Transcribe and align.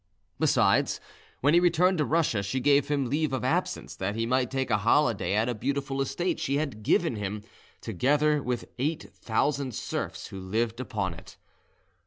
Besides, 0.39 0.99
when 1.41 1.53
he 1.53 1.59
returned 1.59 1.99
to 1.99 2.05
Russia, 2.05 2.41
she 2.41 2.59
gave 2.59 2.87
him 2.87 3.07
leave 3.07 3.31
of 3.33 3.43
absence, 3.43 3.95
that 3.95 4.15
he 4.15 4.25
might 4.25 4.49
take 4.49 4.71
a 4.71 4.79
holiday 4.79 5.35
at 5.35 5.47
a 5.47 5.53
beautiful 5.53 6.01
estate 6.01 6.39
she 6.39 6.55
had 6.55 6.81
given 6.81 7.17
him, 7.17 7.43
together 7.81 8.41
with 8.41 8.61
the 8.61 8.69
eight 8.79 9.11
thousand 9.13 9.75
serfs 9.75 10.29
who 10.29 10.39
lived 10.39 10.79
upon 10.79 11.13
it. 11.13 11.37